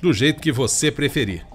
do 0.02 0.14
jeito 0.14 0.42
que 0.42 0.52
você 0.52 0.92
preferir. 0.92 1.46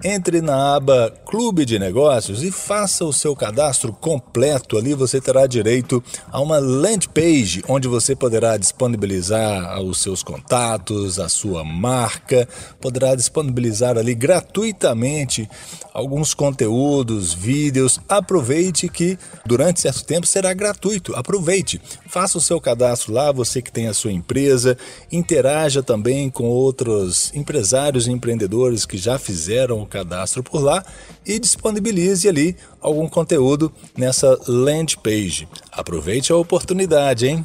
Entre 0.03 0.41
na 0.41 0.77
aba 0.77 1.13
Clube 1.27 1.65
de 1.65 1.77
Negócios 1.77 2.45
e 2.45 2.53
faça 2.53 3.05
o 3.05 3.13
seu 3.13 3.35
cadastro 3.35 3.93
completo. 3.93 4.79
Ali 4.79 4.95
você 4.95 5.21
terá 5.21 5.45
direito 5.45 6.01
a 6.31 6.41
uma 6.41 6.59
landing 6.59 7.09
page 7.09 7.65
onde 7.69 7.89
você 7.89 8.15
poderá 8.15 8.57
disponibilizar 8.57 9.83
os 9.83 10.01
seus 10.01 10.23
contatos, 10.23 11.19
a 11.19 11.29
sua 11.29 11.65
marca, 11.65 12.49
poderá 12.81 13.17
disponibilizar 13.17 13.99
ali 13.99 14.15
gratuitamente 14.15 15.51
alguns 15.93 16.33
conteúdos, 16.33 17.35
vídeos. 17.35 17.99
Aproveite 18.09 18.89
que 18.89 19.19
durante 19.45 19.81
certo 19.81 20.05
tempo 20.05 20.29
será 20.29 20.55
gratuito. 20.55 21.13
Aproveite, 21.17 21.81
faça 22.07 22.39
o 22.39 22.41
seu 22.41 22.61
cadastro 22.61 23.13
lá, 23.13 23.33
você 23.33 23.61
que 23.61 23.73
tem 23.73 23.89
a 23.89 23.95
sua 23.95 24.13
empresa, 24.13 24.79
interaja 25.11 25.83
também 25.83 26.31
com 26.31 26.45
outros 26.45 27.35
empresários 27.35 28.07
e 28.07 28.13
empreendedores 28.13 28.87
que 28.87 28.97
já 28.97 29.19
fizeram 29.19 29.88
cadastro 29.89 30.43
por 30.43 30.63
lá 30.63 30.85
e 31.27 31.39
disponibilize 31.39 32.29
ali 32.29 32.57
algum 32.81 33.09
conteúdo 33.09 33.73
nessa 33.97 34.39
landing 34.47 34.97
page. 35.03 35.49
Aproveite 35.73 36.33
a 36.33 36.37
oportunidade, 36.37 37.27
hein? 37.27 37.45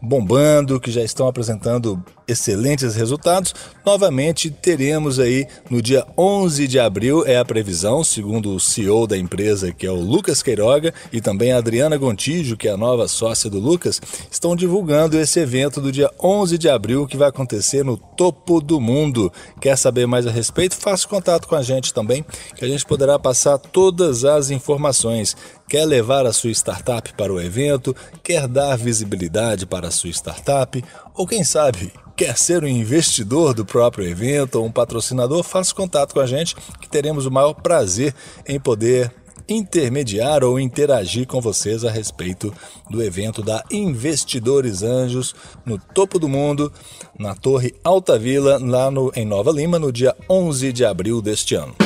bombando, 0.00 0.80
que 0.80 0.90
já 0.90 1.02
estão 1.02 1.26
apresentando 1.26 2.02
excelentes 2.28 2.94
resultados. 2.94 3.54
Novamente 3.84 4.50
teremos 4.50 5.18
aí 5.18 5.46
no 5.70 5.80
dia 5.80 6.04
11 6.18 6.66
de 6.66 6.78
abril 6.78 7.24
é 7.26 7.38
a 7.38 7.44
previsão, 7.44 8.02
segundo 8.02 8.54
o 8.54 8.60
CEO 8.60 9.06
da 9.06 9.16
empresa, 9.16 9.72
que 9.72 9.86
é 9.86 9.90
o 9.90 10.00
Lucas 10.00 10.42
Queiroga, 10.42 10.92
e 11.12 11.20
também 11.20 11.52
a 11.52 11.58
Adriana 11.58 11.96
Gontijo, 11.96 12.56
que 12.56 12.68
é 12.68 12.72
a 12.72 12.76
nova 12.76 13.06
sócia 13.08 13.48
do 13.48 13.58
Lucas, 13.58 14.00
estão 14.30 14.56
divulgando 14.56 15.18
esse 15.18 15.38
evento 15.40 15.80
do 15.80 15.92
dia 15.92 16.10
11 16.22 16.58
de 16.58 16.68
abril 16.68 17.06
que 17.06 17.16
vai 17.16 17.28
acontecer 17.28 17.84
no 17.84 17.96
topo 17.96 18.60
do 18.60 18.80
mundo. 18.80 19.32
Quer 19.60 19.76
saber 19.76 20.06
mais 20.06 20.26
a 20.26 20.30
respeito? 20.30 20.76
Faça 20.76 21.06
contato 21.06 21.46
com 21.46 21.54
a 21.54 21.62
gente 21.62 21.94
também, 21.94 22.24
que 22.56 22.64
a 22.64 22.68
gente 22.68 22.84
poderá 22.84 23.18
passar 23.18 23.58
todas 23.58 24.24
as 24.24 24.50
informações. 24.50 25.36
Quer 25.68 25.84
levar 25.84 26.26
a 26.26 26.32
sua 26.32 26.50
startup 26.50 27.12
para 27.14 27.32
o 27.32 27.40
evento? 27.40 27.94
Quer 28.22 28.46
dar 28.46 28.76
visibilidade 28.76 29.66
para 29.66 29.88
a 29.88 29.90
sua 29.90 30.10
startup? 30.10 30.82
Ou 31.12 31.26
quem 31.26 31.42
sabe, 31.42 31.92
quer 32.16 32.38
ser 32.38 32.62
um 32.62 32.68
investidor 32.68 33.52
do 33.52 33.64
próprio 33.64 34.06
evento 34.06 34.60
ou 34.60 34.66
um 34.66 34.70
patrocinador? 34.70 35.42
Faça 35.42 35.74
contato 35.74 36.14
com 36.14 36.20
a 36.20 36.26
gente 36.26 36.54
que 36.80 36.88
teremos 36.88 37.26
o 37.26 37.32
maior 37.32 37.52
prazer 37.52 38.14
em 38.46 38.60
poder 38.60 39.12
intermediar 39.48 40.44
ou 40.44 40.58
interagir 40.58 41.26
com 41.26 41.40
vocês 41.40 41.84
a 41.84 41.90
respeito 41.90 42.52
do 42.88 43.02
evento 43.02 43.42
da 43.42 43.64
Investidores 43.70 44.84
Anjos 44.84 45.34
no 45.64 45.78
topo 45.78 46.18
do 46.18 46.28
mundo, 46.28 46.72
na 47.18 47.34
Torre 47.34 47.74
Alta 47.82 48.16
Vila, 48.18 48.58
lá 48.60 48.90
no, 48.90 49.12
em 49.16 49.24
Nova 49.24 49.50
Lima, 49.50 49.78
no 49.78 49.92
dia 49.92 50.14
11 50.30 50.72
de 50.72 50.84
abril 50.84 51.20
deste 51.20 51.56
ano. 51.56 51.85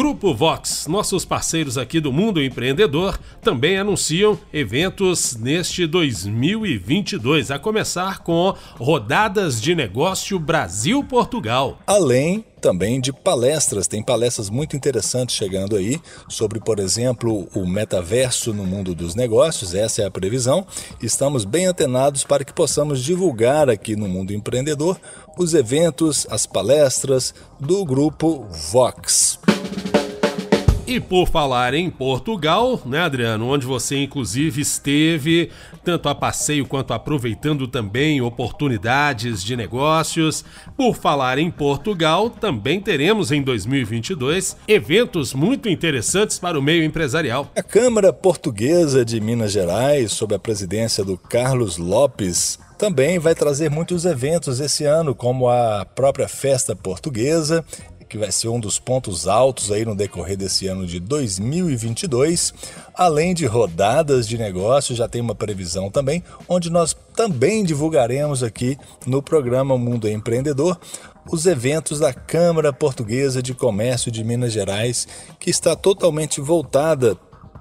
Grupo 0.00 0.32
Vox, 0.32 0.86
nossos 0.86 1.26
parceiros 1.26 1.76
aqui 1.76 2.00
do 2.00 2.10
Mundo 2.10 2.42
Empreendedor, 2.42 3.20
também 3.42 3.76
anunciam 3.76 4.40
eventos 4.50 5.36
neste 5.36 5.86
2022, 5.86 7.50
a 7.50 7.58
começar 7.58 8.20
com 8.20 8.54
rodadas 8.78 9.60
de 9.60 9.74
negócio 9.74 10.38
Brasil-Portugal. 10.38 11.80
Além 11.86 12.46
também 12.62 12.98
de 12.98 13.12
palestras. 13.12 13.86
Tem 13.86 14.02
palestras 14.02 14.48
muito 14.48 14.74
interessantes 14.74 15.36
chegando 15.36 15.76
aí 15.76 16.00
sobre, 16.30 16.60
por 16.60 16.78
exemplo, 16.78 17.46
o 17.54 17.66
metaverso 17.66 18.54
no 18.54 18.64
mundo 18.64 18.94
dos 18.94 19.14
negócios. 19.14 19.74
Essa 19.74 20.00
é 20.00 20.06
a 20.06 20.10
previsão. 20.10 20.66
Estamos 21.02 21.44
bem 21.44 21.66
antenados 21.66 22.24
para 22.24 22.42
que 22.42 22.54
possamos 22.54 23.02
divulgar 23.02 23.68
aqui 23.68 23.94
no 23.96 24.08
mundo 24.08 24.32
empreendedor 24.32 24.98
os 25.36 25.52
eventos, 25.52 26.26
as 26.30 26.46
palestras 26.46 27.34
do 27.58 27.84
grupo 27.84 28.46
Vox. 28.72 29.38
E 30.90 30.98
por 30.98 31.28
falar 31.28 31.72
em 31.72 31.88
Portugal, 31.88 32.82
né, 32.84 32.98
Adriano, 32.98 33.46
onde 33.46 33.64
você 33.64 33.96
inclusive 34.02 34.60
esteve, 34.60 35.48
tanto 35.84 36.08
a 36.08 36.14
passeio 36.16 36.66
quanto 36.66 36.92
aproveitando 36.92 37.68
também 37.68 38.20
oportunidades 38.20 39.40
de 39.40 39.54
negócios. 39.54 40.44
Por 40.76 40.96
falar 40.96 41.38
em 41.38 41.48
Portugal, 41.48 42.28
também 42.28 42.80
teremos 42.80 43.30
em 43.30 43.40
2022 43.40 44.56
eventos 44.66 45.32
muito 45.32 45.68
interessantes 45.68 46.40
para 46.40 46.58
o 46.58 46.62
meio 46.62 46.82
empresarial. 46.82 47.48
A 47.54 47.62
Câmara 47.62 48.12
Portuguesa 48.12 49.04
de 49.04 49.20
Minas 49.20 49.52
Gerais, 49.52 50.10
sob 50.10 50.34
a 50.34 50.40
presidência 50.40 51.04
do 51.04 51.16
Carlos 51.16 51.78
Lopes, 51.78 52.58
também 52.76 53.16
vai 53.20 53.36
trazer 53.36 53.70
muitos 53.70 54.04
eventos 54.04 54.58
esse 54.58 54.86
ano, 54.86 55.14
como 55.14 55.48
a 55.48 55.84
própria 55.84 56.26
Festa 56.26 56.74
Portuguesa 56.74 57.64
que 58.10 58.18
vai 58.18 58.32
ser 58.32 58.48
um 58.48 58.58
dos 58.58 58.80
pontos 58.80 59.28
altos 59.28 59.70
aí 59.70 59.84
no 59.84 59.94
decorrer 59.94 60.36
desse 60.36 60.66
ano 60.66 60.84
de 60.84 60.98
2022. 60.98 62.52
Além 62.92 63.32
de 63.32 63.46
rodadas 63.46 64.26
de 64.26 64.36
negócios, 64.36 64.98
já 64.98 65.08
tem 65.08 65.20
uma 65.20 65.34
previsão 65.34 65.88
também, 65.88 66.22
onde 66.48 66.70
nós 66.70 66.94
também 67.14 67.62
divulgaremos 67.64 68.42
aqui 68.42 68.76
no 69.06 69.22
programa 69.22 69.78
Mundo 69.78 70.08
Empreendedor 70.08 70.76
os 71.30 71.46
eventos 71.46 72.00
da 72.00 72.12
Câmara 72.12 72.72
Portuguesa 72.72 73.40
de 73.40 73.54
Comércio 73.54 74.10
de 74.10 74.24
Minas 74.24 74.52
Gerais, 74.52 75.06
que 75.38 75.48
está 75.48 75.76
totalmente 75.76 76.40
voltada 76.40 77.16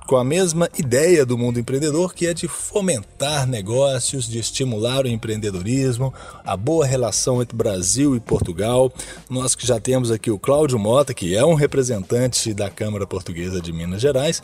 com 0.10 0.18
a 0.18 0.24
mesma 0.24 0.68
ideia 0.76 1.24
do 1.24 1.38
mundo 1.38 1.60
empreendedor, 1.60 2.16
que 2.16 2.26
é 2.26 2.34
de 2.34 2.48
fomentar 2.48 3.46
negócios, 3.46 4.28
de 4.28 4.40
estimular 4.40 5.06
o 5.06 5.08
empreendedorismo, 5.08 6.12
a 6.44 6.58
boa 6.58 6.84
relação 6.84 7.44
entre 7.44 7.56
Brasil 7.56 8.16
e 8.16 8.20
Portugal. 8.20 8.92
Nós 9.30 9.54
que 9.54 9.68
já 9.68 9.80
temos 9.80 10.10
aqui 10.10 10.32
o 10.32 10.40
Cláudio 10.40 10.80
Mota, 10.80 11.14
que 11.14 11.36
é 11.36 11.46
um 11.46 11.54
representante 11.54 12.56
da 12.56 12.72
Câmara 12.72 13.06
Portuguesa 13.06 13.62
de 13.62 13.72
Minas 13.72 14.02
Gerais, 14.02 14.42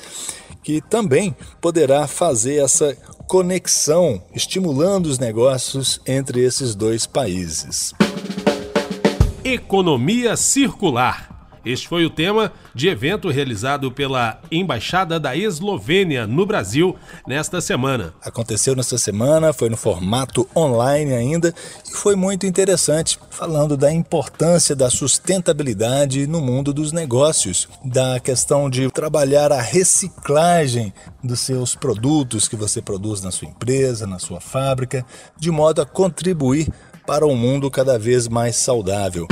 que 0.61 0.81
também 0.81 1.35
poderá 1.59 2.05
fazer 2.05 2.63
essa 2.63 2.95
conexão, 3.27 4.21
estimulando 4.35 5.07
os 5.07 5.17
negócios 5.17 5.99
entre 6.05 6.43
esses 6.43 6.75
dois 6.75 7.07
países. 7.07 7.91
Economia 9.43 10.37
circular. 10.37 11.34
Este 11.65 11.87
foi 11.87 12.05
o 12.05 12.11
tema 12.11 12.53
de 12.75 12.87
evento 12.87 13.27
realizado 13.29 13.91
pela 13.91 14.39
Embaixada 14.51 15.19
da 15.19 15.35
Eslovênia 15.35 16.27
no 16.27 16.45
Brasil 16.45 16.95
nesta 17.25 17.59
semana. 17.59 18.13
Aconteceu 18.21 18.75
nesta 18.75 18.99
semana, 18.99 19.51
foi 19.51 19.67
no 19.67 19.75
formato 19.75 20.47
online 20.55 21.13
ainda 21.13 21.55
e 21.89 21.97
foi 21.97 22.15
muito 22.15 22.45
interessante, 22.45 23.17
falando 23.31 23.75
da 23.75 23.91
importância 23.91 24.75
da 24.75 24.91
sustentabilidade 24.91 26.27
no 26.27 26.39
mundo 26.39 26.71
dos 26.71 26.91
negócios, 26.91 27.67
da 27.83 28.19
questão 28.19 28.69
de 28.69 28.87
trabalhar 28.91 29.51
a 29.51 29.59
reciclagem 29.59 30.93
dos 31.23 31.39
seus 31.39 31.73
produtos 31.73 32.47
que 32.47 32.55
você 32.55 32.79
produz 32.79 33.23
na 33.23 33.31
sua 33.31 33.47
empresa, 33.47 34.05
na 34.05 34.19
sua 34.19 34.39
fábrica, 34.39 35.03
de 35.35 35.49
modo 35.49 35.81
a 35.81 35.85
contribuir 35.85 36.71
para 37.07 37.25
um 37.25 37.35
mundo 37.35 37.71
cada 37.71 37.97
vez 37.97 38.27
mais 38.27 38.55
saudável. 38.55 39.27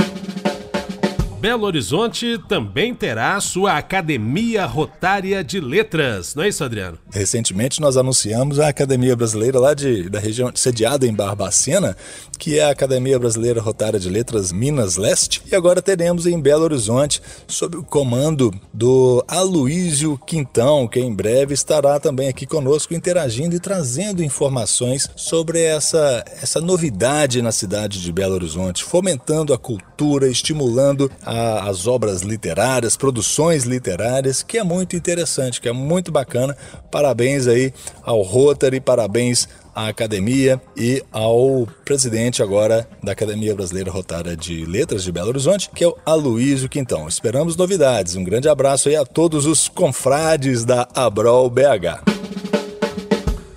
Belo 1.44 1.66
Horizonte 1.66 2.38
também 2.48 2.94
terá 2.94 3.38
sua 3.38 3.76
Academia 3.76 4.64
Rotária 4.64 5.44
de 5.44 5.60
Letras, 5.60 6.34
não 6.34 6.42
é 6.42 6.48
isso, 6.48 6.64
Adriano? 6.64 6.96
Recentemente 7.12 7.82
nós 7.82 7.98
anunciamos 7.98 8.58
a 8.58 8.68
Academia 8.68 9.14
Brasileira 9.14 9.60
lá 9.60 9.74
de, 9.74 10.08
da 10.08 10.18
região, 10.18 10.50
sediada 10.54 11.06
em 11.06 11.12
Barbacena, 11.12 11.94
que 12.38 12.58
é 12.58 12.64
a 12.64 12.70
Academia 12.70 13.18
Brasileira 13.18 13.60
Rotária 13.60 14.00
de 14.00 14.08
Letras 14.08 14.52
Minas 14.52 14.96
Leste, 14.96 15.42
e 15.52 15.54
agora 15.54 15.82
teremos 15.82 16.26
em 16.26 16.40
Belo 16.40 16.64
Horizonte, 16.64 17.20
sob 17.46 17.76
o 17.76 17.84
comando 17.84 18.50
do 18.72 19.22
Aloísio 19.28 20.18
Quintão, 20.26 20.88
que 20.88 20.98
em 20.98 21.14
breve 21.14 21.52
estará 21.52 22.00
também 22.00 22.28
aqui 22.28 22.46
conosco 22.46 22.94
interagindo 22.94 23.54
e 23.54 23.60
trazendo 23.60 24.24
informações 24.24 25.10
sobre 25.14 25.60
essa, 25.60 26.24
essa 26.40 26.58
novidade 26.58 27.42
na 27.42 27.52
cidade 27.52 28.00
de 28.00 28.10
Belo 28.10 28.32
Horizonte, 28.32 28.82
fomentando 28.82 29.52
a 29.52 29.58
cultura, 29.58 30.26
estimulando 30.26 31.10
a 31.22 31.33
as 31.62 31.86
obras 31.86 32.22
literárias, 32.22 32.96
produções 32.96 33.64
literárias, 33.64 34.42
que 34.42 34.58
é 34.58 34.64
muito 34.64 34.96
interessante, 34.96 35.60
que 35.60 35.68
é 35.68 35.72
muito 35.72 36.12
bacana. 36.12 36.56
Parabéns 36.90 37.46
aí 37.46 37.72
ao 38.02 38.22
Rotary, 38.22 38.80
parabéns 38.80 39.48
à 39.74 39.88
academia 39.88 40.60
e 40.76 41.02
ao 41.10 41.66
presidente 41.84 42.42
agora 42.42 42.88
da 43.02 43.12
Academia 43.12 43.54
Brasileira 43.54 43.90
Rotária 43.90 44.36
de 44.36 44.64
Letras 44.64 45.02
de 45.02 45.10
Belo 45.10 45.28
Horizonte, 45.28 45.68
que 45.74 45.82
é 45.82 45.88
o 45.88 45.96
Aloysio 46.06 46.68
Quintão. 46.68 47.08
Esperamos 47.08 47.56
novidades. 47.56 48.14
Um 48.14 48.22
grande 48.22 48.48
abraço 48.48 48.88
aí 48.88 48.96
a 48.96 49.04
todos 49.04 49.46
os 49.46 49.68
confrades 49.68 50.64
da 50.64 50.88
Abrol 50.94 51.50
BH. 51.50 52.04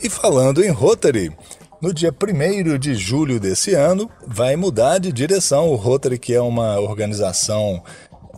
E 0.02 0.10
falando 0.10 0.64
em 0.64 0.70
Rotary, 0.70 1.32
no 1.82 1.94
dia 1.94 2.12
1 2.12 2.78
de 2.78 2.96
julho 2.96 3.40
desse 3.40 3.74
ano, 3.74 4.10
vai 4.26 4.56
mudar 4.56 4.98
de 4.98 5.12
direção 5.12 5.70
o 5.70 5.76
Rotary, 5.76 6.18
que 6.18 6.34
é 6.34 6.42
uma 6.42 6.80
organização 6.80 7.84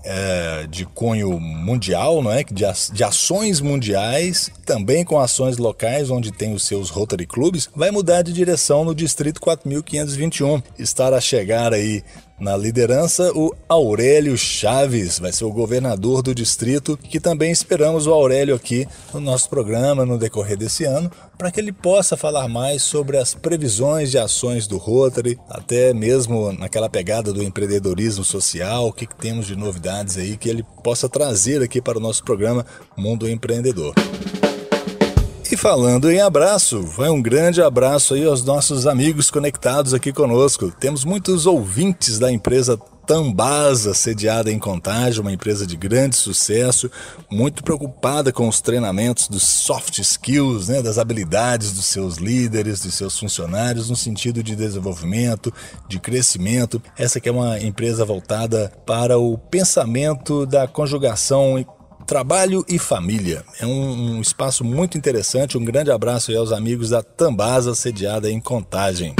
é, 0.03 0.65
de 0.69 0.85
cunho 0.85 1.39
mundial, 1.39 2.21
não 2.21 2.31
é? 2.31 2.43
de, 2.43 2.63
de 2.93 3.03
ações 3.03 3.61
mundiais, 3.61 4.49
também 4.65 5.03
com 5.03 5.19
ações 5.19 5.57
locais, 5.57 6.09
onde 6.09 6.31
tem 6.31 6.53
os 6.53 6.63
seus 6.63 6.89
Rotary 6.89 7.25
Clubs, 7.25 7.69
vai 7.75 7.91
mudar 7.91 8.21
de 8.21 8.33
direção 8.33 8.83
no 8.83 8.95
Distrito 8.95 9.41
4521. 9.41 10.61
Estar 10.77 11.13
a 11.13 11.21
chegar 11.21 11.73
aí 11.73 12.03
na 12.39 12.55
liderança, 12.55 13.31
o 13.35 13.53
Aurélio 13.67 14.37
Chaves 14.37 15.19
vai 15.19 15.31
ser 15.31 15.43
o 15.45 15.51
governador 15.51 16.21
do 16.21 16.33
distrito, 16.33 16.97
que 16.97 17.19
também 17.19 17.51
esperamos 17.51 18.07
o 18.07 18.13
Aurélio 18.13 18.55
aqui 18.55 18.87
no 19.13 19.19
nosso 19.19 19.49
programa 19.49 20.05
no 20.05 20.17
decorrer 20.17 20.57
desse 20.57 20.85
ano, 20.85 21.11
para 21.37 21.51
que 21.51 21.59
ele 21.59 21.71
possa 21.71 22.15
falar 22.15 22.47
mais 22.47 22.81
sobre 22.81 23.17
as 23.17 23.33
previsões 23.33 24.11
de 24.11 24.17
ações 24.17 24.67
do 24.67 24.77
Rotary, 24.77 25.37
até 25.49 25.93
mesmo 25.93 26.51
naquela 26.53 26.89
pegada 26.89 27.33
do 27.33 27.43
empreendedorismo 27.43 28.23
social, 28.23 28.87
o 28.87 28.93
que, 28.93 29.05
que 29.05 29.15
temos 29.15 29.45
de 29.45 29.55
novidades 29.55 30.17
aí 30.17 30.37
que 30.37 30.49
ele 30.49 30.65
possa 30.83 31.09
trazer 31.09 31.61
aqui 31.61 31.81
para 31.81 31.97
o 31.97 32.01
nosso 32.01 32.23
programa 32.23 32.65
Mundo 32.97 33.29
Empreendedor. 33.29 33.93
Falando 35.59 36.09
em 36.09 36.21
abraço, 36.21 36.83
vai 36.83 37.09
um 37.09 37.21
grande 37.21 37.61
abraço 37.61 38.13
aí 38.13 38.23
aos 38.23 38.45
nossos 38.45 38.87
amigos 38.87 39.29
conectados 39.29 39.93
aqui 39.93 40.13
conosco. 40.13 40.71
Temos 40.71 41.03
muitos 41.03 41.45
ouvintes 41.45 42.17
da 42.17 42.31
empresa 42.31 42.79
Tambasa, 43.05 43.93
sediada 43.93 44.49
em 44.49 44.57
Contagem, 44.57 45.19
uma 45.19 45.33
empresa 45.33 45.67
de 45.67 45.75
grande 45.75 46.15
sucesso, 46.15 46.89
muito 47.29 47.61
preocupada 47.61 48.31
com 48.31 48.47
os 48.47 48.61
treinamentos 48.61 49.27
dos 49.27 49.43
soft 49.43 49.99
skills, 49.99 50.69
né, 50.69 50.81
das 50.81 50.97
habilidades 50.97 51.73
dos 51.73 51.87
seus 51.87 52.15
líderes, 52.15 52.79
dos 52.79 52.93
seus 52.93 53.19
funcionários, 53.19 53.89
no 53.89 53.97
sentido 53.97 54.41
de 54.41 54.55
desenvolvimento, 54.55 55.53
de 55.89 55.99
crescimento. 55.99 56.81
Essa 56.97 57.19
que 57.19 57.27
é 57.27 57.33
uma 57.33 57.59
empresa 57.59 58.05
voltada 58.05 58.71
para 58.85 59.19
o 59.19 59.37
pensamento 59.37 60.45
da 60.45 60.69
conjugação 60.69 61.57
Trabalho 62.09 62.65
e 62.67 62.79
Família. 62.79 63.45
É 63.59 63.67
um, 63.67 64.15
um, 64.15 64.19
espaço 64.19 64.63
muito 64.63 64.97
interessante. 64.97 65.59
Um 65.59 65.63
grande 65.63 65.91
abraço 65.91 66.35
aos 66.35 66.51
amigos 66.51 66.89
da 66.89 67.03
Tambasa, 67.03 67.75
sediada 67.75 68.31
em 68.31 68.39
Contagem. 68.39 69.13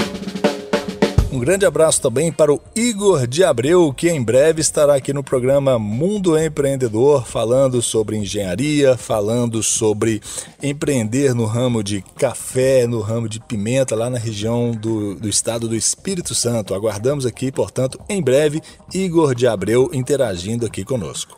Um 1.31 1.38
grande 1.38 1.67
abraço 1.67 2.01
também 2.01 2.31
para 2.31 2.51
o 2.51 2.60
Igor 2.75 3.27
de 3.27 3.43
Abreu, 3.43 3.93
que 3.93 4.10
em 4.10 4.24
breve 4.24 4.62
estará 4.62 4.96
aqui 4.96 5.13
no 5.13 5.24
programa 5.24 5.77
Mundo 5.77 6.36
Empreendedor, 6.36 7.27
falando 7.27 7.79
sobre 7.79 8.17
engenharia, 8.17 8.98
falando 8.98 9.62
sobre 9.62 10.19
empreender 10.60 11.36
no 11.36 11.46
ramo 11.46 11.84
de 11.84 12.03
café, 12.17 12.88
no 12.88 13.01
ramo 13.01 13.29
de 13.29 13.39
pimenta, 13.39 13.96
lá 13.96 14.10
na 14.10 14.17
região 14.17 14.72
do, 14.72 15.13
do 15.13 15.29
estado 15.29 15.67
do 15.67 15.75
Espírito 15.75 16.34
Santo. 16.34 16.74
Aguardamos 16.74 17.27
aqui, 17.27 17.51
portanto, 17.51 18.00
em 18.10 18.19
breve, 18.19 18.63
Igor 18.91 19.36
de 19.36 19.46
Abreu 19.46 19.91
interagindo 19.93 20.65
aqui 20.65 20.84
conosco. 20.84 21.36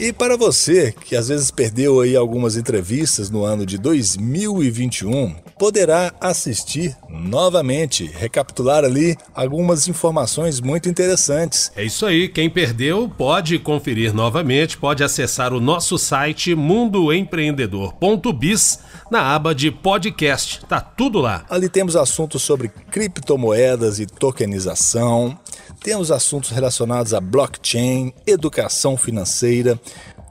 E 0.00 0.12
para 0.14 0.34
você 0.34 0.94
que 1.04 1.14
às 1.14 1.28
vezes 1.28 1.50
perdeu 1.50 2.00
aí 2.00 2.16
algumas 2.16 2.56
entrevistas 2.56 3.28
no 3.28 3.44
ano 3.44 3.66
de 3.66 3.76
2021, 3.76 5.34
poderá 5.58 6.14
assistir 6.18 6.96
novamente, 7.06 8.06
recapitular 8.06 8.82
ali 8.82 9.14
algumas 9.34 9.88
informações 9.88 10.58
muito 10.58 10.88
interessantes. 10.88 11.70
É 11.76 11.84
isso 11.84 12.06
aí, 12.06 12.30
quem 12.30 12.48
perdeu 12.48 13.10
pode 13.10 13.58
conferir 13.58 14.14
novamente, 14.14 14.78
pode 14.78 15.04
acessar 15.04 15.52
o 15.52 15.60
nosso 15.60 15.98
site 15.98 16.54
mundoempreendedor.biz 16.54 18.78
na 19.10 19.34
aba 19.34 19.54
de 19.54 19.70
podcast. 19.70 20.64
Tá 20.66 20.80
tudo 20.80 21.18
lá. 21.18 21.44
Ali 21.50 21.68
temos 21.68 21.94
assuntos 21.94 22.40
sobre 22.40 22.70
criptomoedas 22.90 24.00
e 24.00 24.06
tokenização, 24.06 25.38
temos 25.82 26.10
assuntos 26.10 26.50
relacionados 26.50 27.14
a 27.14 27.20
blockchain, 27.20 28.12
educação 28.26 28.96
financeira, 28.96 29.80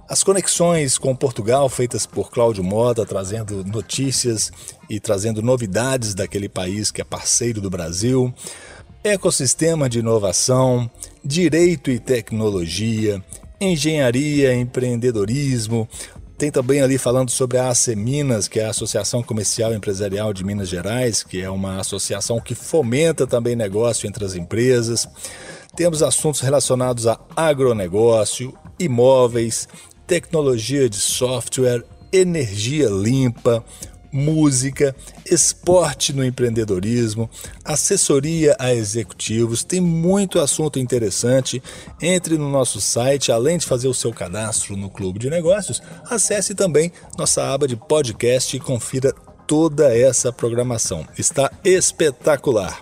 as 0.08 0.24
conexões 0.24 0.98
com 0.98 1.16
Portugal 1.16 1.70
feitas 1.70 2.06
por 2.06 2.32
Cláudio 2.32 2.64
Mota, 2.64 3.06
trazendo 3.06 3.64
notícias 3.64 4.52
e 4.90 5.00
trazendo 5.00 5.42
novidades 5.42 6.16
daquele 6.16 6.50
país 6.50 6.92
que 6.92 7.02
é 7.02 7.04
parceiro 7.04 7.62
do 7.62 7.70
Brasil, 7.70 8.34
ecossistema 9.04 9.88
de 9.88 10.00
inovação, 10.00 10.90
direito 11.24 11.92
e 11.92 12.00
tecnologia, 12.00 13.24
engenharia, 13.62 14.56
empreendedorismo, 14.56 15.88
tem 16.40 16.50
também 16.50 16.82
ali 16.82 16.98
falando 16.98 17.30
sobre 17.30 17.58
a 17.58 17.68
AC 17.68 17.90
Minas, 17.98 18.48
que 18.48 18.62
é 18.62 18.66
a 18.66 18.70
Associação 18.70 19.22
Comercial 19.22 19.74
e 19.74 19.76
Empresarial 19.76 20.34
de 20.34 20.46
Minas 20.46 20.70
Gerais, 20.70 21.22
que 21.22 21.42
é 21.42 21.50
uma 21.50 21.82
associação 21.82 22.40
que 22.40 22.56
fomenta 22.56 23.28
também 23.28 23.58
negócio 23.58 24.08
entre 24.08 24.24
as 24.24 24.36
empresas. 24.36 25.06
Temos 25.76 26.02
assuntos 26.02 26.40
relacionados 26.40 27.08
a 27.08 27.20
agronegócio, 27.36 28.58
imóveis, 28.80 29.68
tecnologia 30.08 30.90
de 30.90 30.96
software, 30.96 31.84
energia 32.10 32.88
limpa, 32.88 33.62
música, 34.12 34.96
esporte 35.26 36.14
no 36.14 36.24
empreendedorismo, 36.24 37.30
assessoria 37.64 38.56
a 38.60 38.74
executivos, 38.74 39.64
tem 39.64 39.80
muito 39.80 40.40
assunto 40.40 40.80
interessante. 40.80 41.62
Entre 42.02 42.38
no 42.38 42.50
nosso 42.50 42.82
site, 42.82 43.32
além 43.32 43.58
de 43.58 43.66
fazer 43.66 43.88
o 43.88 43.94
seu 43.94 44.12
cadastro 44.12 44.76
no 44.76 44.90
Clube 44.90 45.20
de 45.20 45.30
Negócios, 45.30 45.82
acesse 46.10 46.56
também 46.56 46.92
nossa 47.18 47.54
aba 47.54 47.68
de 47.68 47.76
podcast 47.76 48.56
e 48.56 48.60
confira 48.60 49.14
toda 49.46 49.96
essa 49.96 50.32
programação. 50.32 51.06
Está 51.18 51.52
espetacular. 51.64 52.82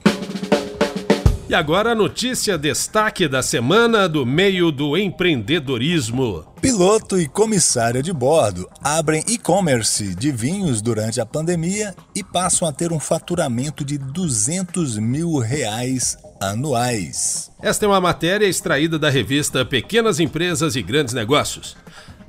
E 1.50 1.56
agora 1.56 1.94
a 1.94 1.96
notícia 1.96 2.58
destaque 2.58 3.26
da 3.26 3.42
semana 3.42 4.10
do 4.10 4.26
meio 4.26 4.70
do 4.70 4.98
empreendedorismo. 4.98 6.44
Piloto 6.60 7.18
e 7.18 7.26
comissária 7.26 8.04
de 8.04 8.12
bordo 8.12 8.70
abrem 8.84 9.24
e-commerce 9.30 10.14
de 10.14 10.30
vinhos 10.30 10.82
durante 10.82 11.22
a 11.22 11.26
pandemia 11.26 11.96
e 12.14 12.22
passam 12.22 12.68
a 12.68 12.74
ter 12.74 12.92
um 12.92 13.00
faturamento 13.00 13.86
de 13.86 13.98
200 13.98 14.98
mil 14.98 15.38
reais 15.38 16.18
anuais. 16.42 17.50
Esta 17.62 17.86
é 17.86 17.88
uma 17.88 18.02
matéria 18.02 18.46
extraída 18.46 19.00
da 19.00 19.10
revista 19.10 19.64
Pequenas 19.64 20.20
Empresas 20.20 20.76
e 20.76 20.82
Grandes 20.82 21.14
Negócios. 21.14 21.78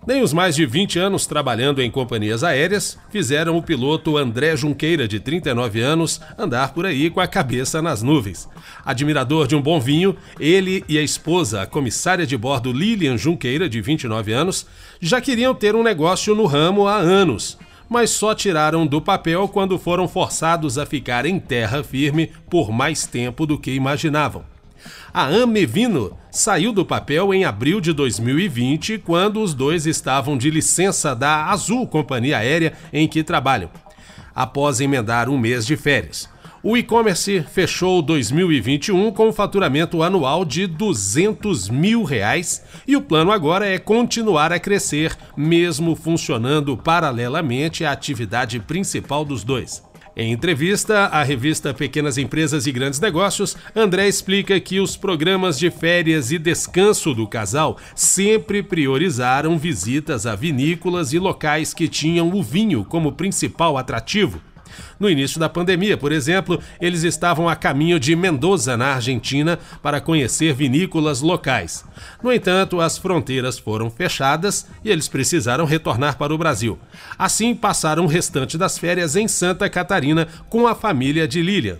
Nem 0.08 0.22
os 0.22 0.32
mais 0.32 0.56
de 0.56 0.64
20 0.64 0.98
anos 0.98 1.26
trabalhando 1.26 1.82
em 1.82 1.90
companhias 1.90 2.42
aéreas 2.42 2.98
fizeram 3.10 3.58
o 3.58 3.62
piloto 3.62 4.16
André 4.16 4.56
Junqueira, 4.56 5.06
de 5.06 5.20
39 5.20 5.82
anos, 5.82 6.18
andar 6.38 6.72
por 6.72 6.86
aí 6.86 7.10
com 7.10 7.20
a 7.20 7.26
cabeça 7.26 7.82
nas 7.82 8.02
nuvens. 8.02 8.48
Admirador 8.86 9.46
de 9.46 9.54
um 9.54 9.60
bom 9.60 9.78
vinho, 9.78 10.16
ele 10.40 10.82
e 10.88 10.96
a 10.96 11.02
esposa, 11.02 11.60
a 11.60 11.66
comissária 11.66 12.26
de 12.26 12.38
bordo 12.38 12.72
Lilian 12.72 13.18
Junqueira, 13.18 13.68
de 13.68 13.82
29 13.82 14.32
anos, 14.32 14.66
já 14.98 15.20
queriam 15.20 15.54
ter 15.54 15.76
um 15.76 15.82
negócio 15.82 16.34
no 16.34 16.46
ramo 16.46 16.86
há 16.86 16.96
anos, 16.96 17.58
mas 17.86 18.08
só 18.08 18.34
tiraram 18.34 18.86
do 18.86 19.02
papel 19.02 19.46
quando 19.46 19.78
foram 19.78 20.08
forçados 20.08 20.78
a 20.78 20.86
ficar 20.86 21.26
em 21.26 21.38
terra 21.38 21.82
firme 21.82 22.32
por 22.48 22.72
mais 22.72 23.06
tempo 23.06 23.44
do 23.44 23.58
que 23.58 23.72
imaginavam. 23.72 24.42
A 25.12 25.24
Amevino 25.24 26.16
saiu 26.30 26.70
do 26.72 26.84
papel 26.84 27.32
em 27.32 27.44
abril 27.44 27.80
de 27.80 27.94
2020, 27.94 28.98
quando 28.98 29.42
os 29.42 29.54
dois 29.54 29.86
estavam 29.86 30.36
de 30.36 30.50
licença 30.50 31.14
da 31.14 31.46
Azul, 31.46 31.86
companhia 31.86 32.38
aérea 32.38 32.74
em 32.92 33.08
que 33.08 33.24
trabalham, 33.24 33.70
após 34.34 34.80
emendar 34.80 35.30
um 35.30 35.38
mês 35.38 35.64
de 35.64 35.76
férias. 35.76 36.28
O 36.62 36.76
e-commerce 36.76 37.42
fechou 37.52 38.02
2021 38.02 39.10
com 39.12 39.28
um 39.28 39.32
faturamento 39.32 40.02
anual 40.02 40.44
de 40.44 40.66
200 40.66 41.70
mil 41.70 42.02
reais 42.02 42.62
e 42.86 42.96
o 42.96 43.00
plano 43.00 43.32
agora 43.32 43.66
é 43.66 43.78
continuar 43.78 44.52
a 44.52 44.58
crescer, 44.58 45.16
mesmo 45.36 45.94
funcionando 45.94 46.76
paralelamente 46.76 47.84
à 47.84 47.92
atividade 47.92 48.60
principal 48.60 49.24
dos 49.24 49.44
dois. 49.44 49.87
Em 50.20 50.32
entrevista 50.32 51.04
à 51.04 51.22
revista 51.22 51.72
Pequenas 51.72 52.18
Empresas 52.18 52.66
e 52.66 52.72
Grandes 52.72 52.98
Negócios, 52.98 53.56
André 53.72 54.08
explica 54.08 54.58
que 54.58 54.80
os 54.80 54.96
programas 54.96 55.56
de 55.56 55.70
férias 55.70 56.32
e 56.32 56.40
descanso 56.40 57.14
do 57.14 57.24
casal 57.24 57.78
sempre 57.94 58.60
priorizaram 58.60 59.56
visitas 59.56 60.26
a 60.26 60.34
vinícolas 60.34 61.12
e 61.12 61.20
locais 61.20 61.72
que 61.72 61.86
tinham 61.86 62.32
o 62.34 62.42
vinho 62.42 62.84
como 62.84 63.12
principal 63.12 63.78
atrativo. 63.78 64.42
No 64.98 65.08
início 65.08 65.38
da 65.38 65.48
pandemia, 65.48 65.96
por 65.96 66.12
exemplo, 66.12 66.60
eles 66.80 67.02
estavam 67.02 67.48
a 67.48 67.56
caminho 67.56 67.98
de 67.98 68.14
Mendoza, 68.14 68.76
na 68.76 68.94
Argentina, 68.94 69.58
para 69.82 70.00
conhecer 70.00 70.54
vinícolas 70.54 71.20
locais. 71.20 71.84
No 72.22 72.32
entanto, 72.32 72.80
as 72.80 72.98
fronteiras 72.98 73.58
foram 73.58 73.90
fechadas 73.90 74.66
e 74.84 74.90
eles 74.90 75.08
precisaram 75.08 75.64
retornar 75.64 76.16
para 76.16 76.34
o 76.34 76.38
Brasil. 76.38 76.78
Assim, 77.18 77.54
passaram 77.54 78.04
o 78.04 78.08
restante 78.08 78.58
das 78.58 78.78
férias 78.78 79.16
em 79.16 79.28
Santa 79.28 79.68
Catarina 79.68 80.28
com 80.48 80.66
a 80.66 80.74
família 80.74 81.28
de 81.28 81.42
Lilian. 81.42 81.78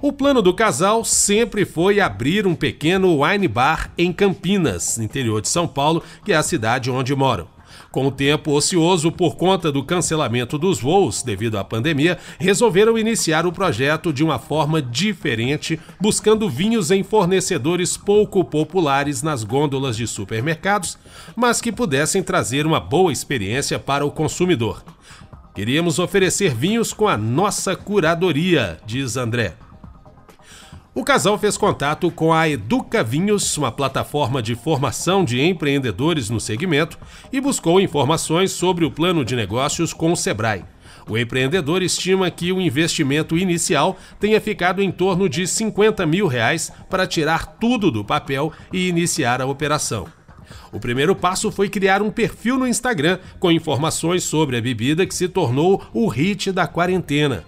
O 0.00 0.12
plano 0.12 0.42
do 0.42 0.52
casal 0.52 1.04
sempre 1.04 1.64
foi 1.64 2.00
abrir 2.00 2.46
um 2.46 2.54
pequeno 2.54 3.22
wine 3.22 3.48
bar 3.48 3.90
em 3.96 4.12
Campinas, 4.12 4.98
interior 4.98 5.40
de 5.40 5.48
São 5.48 5.66
Paulo, 5.66 6.02
que 6.22 6.32
é 6.32 6.36
a 6.36 6.42
cidade 6.42 6.90
onde 6.90 7.14
moram. 7.14 7.55
Com 7.90 8.06
o 8.06 8.10
tempo 8.10 8.52
ocioso 8.52 9.10
por 9.10 9.36
conta 9.36 9.72
do 9.72 9.84
cancelamento 9.84 10.58
dos 10.58 10.80
voos 10.80 11.22
devido 11.22 11.58
à 11.58 11.64
pandemia, 11.64 12.18
resolveram 12.38 12.98
iniciar 12.98 13.46
o 13.46 13.52
projeto 13.52 14.12
de 14.12 14.22
uma 14.22 14.38
forma 14.38 14.80
diferente, 14.80 15.78
buscando 16.00 16.48
vinhos 16.48 16.90
em 16.90 17.02
fornecedores 17.02 17.96
pouco 17.96 18.44
populares 18.44 19.22
nas 19.22 19.44
gôndolas 19.44 19.96
de 19.96 20.06
supermercados, 20.06 20.98
mas 21.34 21.60
que 21.60 21.72
pudessem 21.72 22.22
trazer 22.22 22.66
uma 22.66 22.80
boa 22.80 23.12
experiência 23.12 23.78
para 23.78 24.04
o 24.04 24.10
consumidor. 24.10 24.84
Queríamos 25.54 25.98
oferecer 25.98 26.54
vinhos 26.54 26.92
com 26.92 27.08
a 27.08 27.16
nossa 27.16 27.74
curadoria, 27.74 28.78
diz 28.84 29.16
André. 29.16 29.65
O 30.96 31.04
casal 31.04 31.36
fez 31.36 31.58
contato 31.58 32.10
com 32.10 32.32
a 32.32 32.48
Educa 32.48 33.04
Vinhos, 33.04 33.54
uma 33.58 33.70
plataforma 33.70 34.42
de 34.42 34.54
formação 34.54 35.26
de 35.26 35.38
empreendedores 35.42 36.30
no 36.30 36.40
segmento, 36.40 36.98
e 37.30 37.38
buscou 37.38 37.78
informações 37.78 38.50
sobre 38.50 38.82
o 38.82 38.90
plano 38.90 39.22
de 39.22 39.36
negócios 39.36 39.92
com 39.92 40.10
o 40.10 40.16
Sebrae. 40.16 40.64
O 41.06 41.18
empreendedor 41.18 41.82
estima 41.82 42.30
que 42.30 42.50
o 42.50 42.62
investimento 42.62 43.36
inicial 43.36 43.98
tenha 44.18 44.40
ficado 44.40 44.80
em 44.80 44.90
torno 44.90 45.28
de 45.28 45.46
50 45.46 46.06
mil 46.06 46.26
reais 46.26 46.72
para 46.88 47.06
tirar 47.06 47.44
tudo 47.44 47.90
do 47.90 48.02
papel 48.02 48.50
e 48.72 48.88
iniciar 48.88 49.42
a 49.42 49.46
operação. 49.46 50.06
O 50.72 50.80
primeiro 50.80 51.14
passo 51.14 51.52
foi 51.52 51.68
criar 51.68 52.00
um 52.00 52.10
perfil 52.10 52.58
no 52.58 52.66
Instagram 52.66 53.18
com 53.38 53.52
informações 53.52 54.24
sobre 54.24 54.56
a 54.56 54.62
bebida 54.62 55.04
que 55.04 55.14
se 55.14 55.28
tornou 55.28 55.86
o 55.92 56.08
hit 56.08 56.50
da 56.50 56.66
quarentena. 56.66 57.44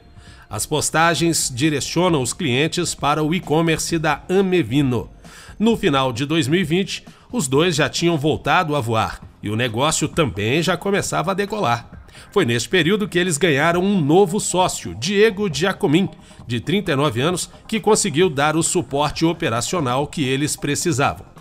As 0.50 0.64
postagens 0.64 1.52
direcionam 1.54 2.22
os 2.22 2.32
clientes 2.32 2.94
para 2.94 3.22
o 3.22 3.34
e-commerce 3.34 3.98
da 3.98 4.22
Amevino. 4.28 5.10
No 5.58 5.76
final 5.76 6.10
de 6.12 6.24
2020, 6.24 7.04
os 7.30 7.46
dois 7.46 7.76
já 7.76 7.88
tinham 7.88 8.16
voltado 8.16 8.74
a 8.74 8.80
voar 8.80 9.20
e 9.42 9.50
o 9.50 9.56
negócio 9.56 10.08
também 10.08 10.62
já 10.62 10.76
começava 10.76 11.32
a 11.32 11.34
decolar. 11.34 12.06
Foi 12.30 12.46
neste 12.46 12.68
período 12.68 13.06
que 13.06 13.18
eles 13.18 13.36
ganharam 13.36 13.82
um 13.82 14.00
novo 14.00 14.40
sócio, 14.40 14.94
Diego 14.94 15.52
Giacomin, 15.52 16.08
de 16.46 16.60
39 16.60 17.20
anos, 17.20 17.50
que 17.66 17.78
conseguiu 17.78 18.30
dar 18.30 18.56
o 18.56 18.62
suporte 18.62 19.26
operacional 19.26 20.06
que 20.06 20.24
eles 20.24 20.56
precisavam. 20.56 21.37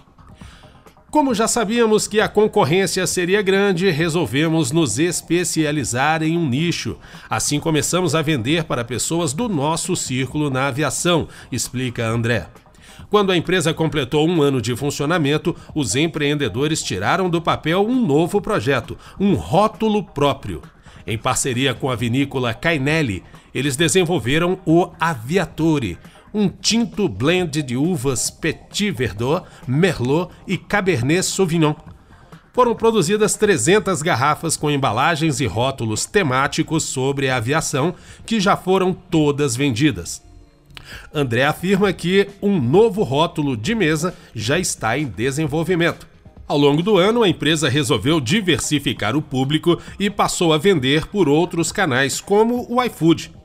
Como 1.18 1.34
já 1.34 1.48
sabíamos 1.48 2.08
que 2.08 2.22
a 2.22 2.28
concorrência 2.28 3.08
seria 3.08 3.42
grande, 3.42 3.90
resolvemos 3.90 4.72
nos 4.72 5.00
especializar 5.00 6.22
em 6.22 6.38
um 6.38 6.48
nicho. 6.48 6.96
Assim 7.28 7.60
começamos 7.60 8.14
a 8.14 8.22
vender 8.22 8.66
para 8.66 8.86
pessoas 8.86 9.34
do 9.34 9.50
nosso 9.50 9.96
círculo 9.96 10.52
na 10.52 10.68
aviação, 10.68 11.28
explica 11.52 12.08
André. 12.08 12.46
Quando 13.10 13.32
a 13.32 13.36
empresa 13.36 13.74
completou 13.74 14.28
um 14.28 14.44
ano 14.44 14.62
de 14.62 14.76
funcionamento, 14.76 15.56
os 15.74 15.96
empreendedores 15.96 16.84
tiraram 16.84 17.32
do 17.32 17.42
papel 17.42 17.84
um 17.84 18.00
novo 18.06 18.40
projeto, 18.40 18.96
um 19.20 19.34
rótulo 19.34 20.04
próprio. 20.04 20.62
Em 21.08 21.18
parceria 21.18 21.74
com 21.74 21.90
a 21.90 21.96
vinícola 21.96 22.54
Cainelli, 22.54 23.24
eles 23.56 23.76
desenvolveram 23.76 24.60
o 24.68 24.92
Aviatore, 25.00 25.98
um 26.34 26.50
tinto 26.50 27.08
blend 27.08 27.62
de 27.62 27.76
uvas 27.76 28.30
Petit 28.30 28.92
Verdot, 28.92 29.46
Merlot 29.68 30.32
e 30.48 30.58
Cabernet 30.58 31.24
Sauvignon. 31.24 31.76
Foram 32.54 32.74
produzidas 32.74 33.36
300 33.36 34.02
garrafas 34.02 34.58
com 34.58 34.72
embalagens 34.72 35.40
e 35.40 35.46
rótulos 35.46 36.06
temáticos 36.06 36.84
sobre 36.86 37.30
a 37.30 37.38
aviação, 37.38 37.94
que 38.26 38.40
já 38.40 38.58
foram 38.58 38.94
todas 38.94 39.56
vendidas. 39.56 40.24
André 41.14 41.46
afirma 41.46 41.94
que 41.94 42.28
um 42.42 42.60
novo 42.60 43.04
rótulo 43.04 43.56
de 43.56 43.76
mesa 43.76 44.16
já 44.34 44.58
está 44.58 44.98
em 44.98 45.06
desenvolvimento. 45.06 46.08
Ao 46.48 46.58
longo 46.58 46.82
do 46.82 46.98
ano, 46.98 47.24
a 47.24 47.30
empresa 47.30 47.68
resolveu 47.68 48.22
diversificar 48.22 49.16
o 49.16 49.22
público 49.22 49.78
e 50.00 50.10
passou 50.10 50.54
a 50.54 50.58
vender 50.58 51.06
por 51.08 51.28
outros 51.28 51.72
canais, 51.74 52.22
como 52.22 52.66
o 52.70 52.82
iFood. 52.82 53.37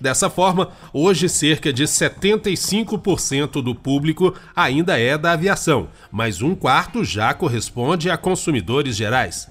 Dessa 0.00 0.30
forma, 0.30 0.70
hoje 0.92 1.28
cerca 1.28 1.72
de 1.72 1.84
75% 1.84 3.62
do 3.62 3.74
público 3.74 4.34
ainda 4.56 4.98
é 4.98 5.18
da 5.18 5.32
aviação, 5.32 5.88
mas 6.10 6.40
um 6.40 6.54
quarto 6.54 7.04
já 7.04 7.34
corresponde 7.34 8.10
a 8.10 8.16
consumidores 8.16 8.96
gerais. 8.96 9.48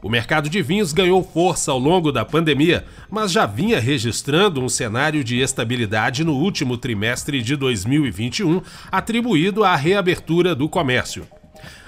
O 0.00 0.08
mercado 0.08 0.48
de 0.48 0.62
vinhos 0.62 0.92
ganhou 0.92 1.24
força 1.24 1.72
ao 1.72 1.78
longo 1.78 2.12
da 2.12 2.24
pandemia, 2.24 2.84
mas 3.10 3.32
já 3.32 3.44
vinha 3.44 3.80
registrando 3.80 4.62
um 4.62 4.68
cenário 4.68 5.24
de 5.24 5.40
estabilidade 5.40 6.22
no 6.22 6.34
último 6.34 6.76
trimestre 6.76 7.42
de 7.42 7.56
2021, 7.56 8.62
atribuído 8.92 9.64
à 9.64 9.74
reabertura 9.74 10.54
do 10.54 10.68
comércio. 10.68 11.26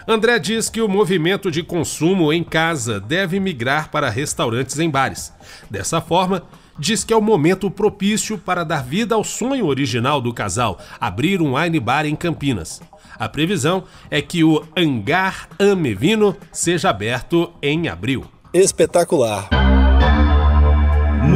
André 0.08 0.40
diz 0.40 0.68
que 0.68 0.80
o 0.80 0.88
movimento 0.88 1.52
de 1.52 1.62
consumo 1.62 2.32
em 2.32 2.42
casa 2.42 2.98
deve 2.98 3.38
migrar 3.38 3.90
para 3.92 4.10
restaurantes 4.10 4.80
em 4.80 4.90
bares. 4.90 5.32
Dessa 5.70 6.00
forma, 6.00 6.42
diz 6.80 7.04
que 7.04 7.12
é 7.12 7.16
o 7.16 7.20
momento 7.20 7.70
propício 7.70 8.38
para 8.38 8.64
dar 8.64 8.82
vida 8.82 9.14
ao 9.14 9.22
sonho 9.22 9.66
original 9.66 10.20
do 10.20 10.32
casal, 10.32 10.78
abrir 10.98 11.42
um 11.42 11.54
wine 11.54 11.78
bar 11.78 12.06
em 12.06 12.16
Campinas. 12.16 12.80
A 13.18 13.28
previsão 13.28 13.84
é 14.10 14.22
que 14.22 14.42
o 14.42 14.64
Hangar 14.74 15.50
Amevino 15.58 16.34
seja 16.50 16.88
aberto 16.88 17.52
em 17.62 17.86
abril. 17.86 18.24
Espetacular! 18.52 19.79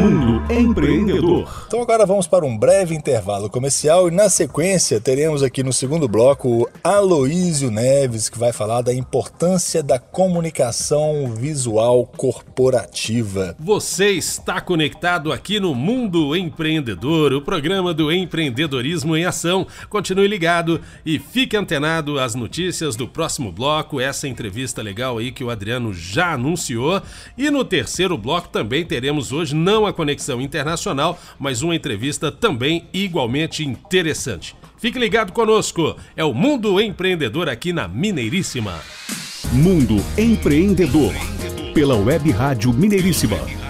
Mundo 0.04 0.52
Empreendedor. 0.52 1.64
Então 1.66 1.80
agora 1.80 2.04
vamos 2.04 2.26
para 2.26 2.44
um 2.44 2.58
breve 2.58 2.94
intervalo 2.94 3.48
comercial 3.48 4.06
e 4.06 4.10
na 4.10 4.28
sequência 4.28 5.00
teremos 5.00 5.42
aqui 5.42 5.62
no 5.62 5.72
segundo 5.72 6.06
bloco 6.06 6.46
o 6.46 6.68
Aloísio 6.84 7.70
Neves 7.70 8.28
que 8.28 8.38
vai 8.38 8.52
falar 8.52 8.82
da 8.82 8.92
importância 8.92 9.82
da 9.82 9.98
comunicação 9.98 11.32
visual 11.34 12.04
corporativa. 12.04 13.56
Você 13.58 14.10
está 14.10 14.60
conectado 14.60 15.32
aqui 15.32 15.58
no 15.58 15.74
Mundo 15.74 16.36
Empreendedor, 16.36 17.32
o 17.32 17.40
programa 17.40 17.94
do 17.94 18.12
empreendedorismo 18.12 19.16
em 19.16 19.24
ação. 19.24 19.66
Continue 19.88 20.28
ligado 20.28 20.82
e 21.06 21.18
fique 21.18 21.56
antenado 21.56 22.18
às 22.18 22.34
notícias 22.34 22.94
do 22.94 23.08
próximo 23.08 23.50
bloco, 23.50 23.98
essa 23.98 24.28
entrevista 24.28 24.82
legal 24.82 25.16
aí 25.16 25.32
que 25.32 25.42
o 25.42 25.48
Adriano 25.48 25.94
já 25.94 26.34
anunciou. 26.34 27.00
E 27.38 27.48
no 27.48 27.64
terceiro 27.64 28.18
bloco 28.18 28.50
também 28.50 28.84
teremos 28.84 29.32
hoje 29.32 29.54
não 29.54 29.86
a 29.86 29.93
conexão 29.94 30.40
internacional, 30.40 31.18
mas 31.38 31.62
uma 31.62 31.74
entrevista 31.74 32.30
também 32.30 32.84
igualmente 32.92 33.64
interessante. 33.64 34.54
Fique 34.76 34.98
ligado 34.98 35.32
conosco, 35.32 35.96
é 36.14 36.24
o 36.24 36.34
Mundo 36.34 36.80
Empreendedor 36.80 37.48
aqui 37.48 37.72
na 37.72 37.88
Mineiríssima. 37.88 38.78
Mundo 39.52 39.96
Empreendedor, 40.18 41.14
pela 41.72 41.96
Web 41.96 42.30
Rádio 42.32 42.72
Mineiríssima 42.72 43.63